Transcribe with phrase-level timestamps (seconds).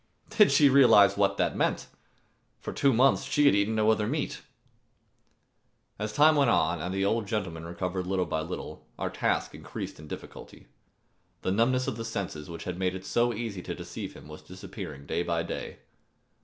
[0.31, 1.85] Did she realize what that meant!
[2.59, 4.41] For two months she had eaten no other meat.
[5.99, 9.99] As time went on and the old gentleman recovered little by little, our task increased
[9.99, 10.65] in difficulty.
[11.43, 14.41] The numbness of the senses which had made it so easy to deceive him was
[14.41, 15.77] disappearing day by day.